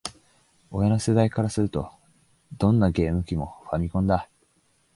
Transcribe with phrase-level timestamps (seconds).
[0.71, 1.91] 親の世代からすると、
[2.57, 4.31] どんなゲーム機も「ファミコン」だ